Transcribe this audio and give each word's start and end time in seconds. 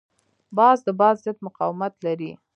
باز 0.57 0.77
د 0.87 0.89
باد 0.99 1.15
ضد 1.23 1.37
مقاومت 1.47 1.93
لري 2.05 2.31